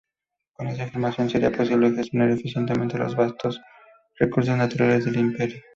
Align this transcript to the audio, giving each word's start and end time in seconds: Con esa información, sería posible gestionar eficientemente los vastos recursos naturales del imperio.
Con 0.53 0.65
esa 0.65 0.85
información, 0.85 1.29
sería 1.29 1.51
posible 1.51 1.91
gestionar 1.93 2.31
eficientemente 2.31 2.97
los 2.97 3.15
vastos 3.15 3.61
recursos 4.17 4.57
naturales 4.57 5.05
del 5.05 5.17
imperio. 5.17 5.61